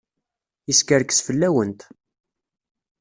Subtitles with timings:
[0.67, 1.81] Yeskerkes fell-awent.